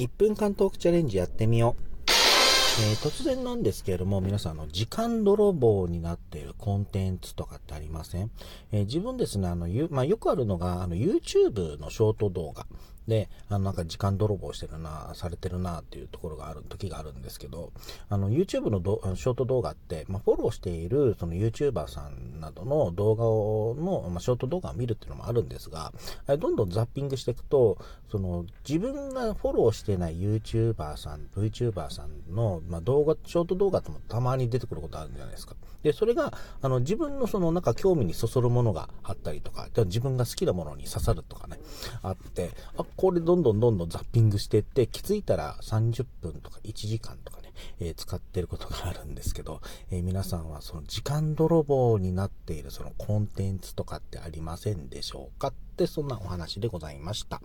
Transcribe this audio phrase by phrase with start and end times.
[0.00, 1.82] 1分間トークチャレンジやってみよう。
[2.82, 8.30] えー、突然なんですけれども、皆さん、あの、時間泥棒になっているコンテンツとかってありません？
[8.72, 12.66] えー、自分ですね、あの、ゆまあ、よくあるのが、あの、YouTube のショート動画。
[13.10, 17.72] で、あの、なんか時間泥棒してるな、されてるなっていうところがある、時があるんですけど、
[18.08, 25.92] あの、YouTube のどショート動画って、まあ、フォローしている、その YouTuber さんなどの動画を、の、まあ、ショート動画を見るっていうのもあるんですが、
[26.38, 27.78] どんどんザッピングしていくと、
[28.08, 35.56] その、自分がフォローしてない YouTuber さん、VTuber さんの、まあ、動画、ショート動画ともたまに出てくることあるんじゃないですか。
[35.82, 41.58] で、それが、あの、自分のその、なんか興味にそそるものがあったりとか、自分が好きなものに刺さるとかね、
[42.02, 47.50] あって、あ、これどんどんどんどんザッピングしていって、気づいたら30分とか1時間とかね、
[47.80, 57.40] えー、使ってることがあるんですけど、えー、皆さんはその時間泥棒になっているそのコンテンツとかってありませんでしょうかって、そんなお話でございました。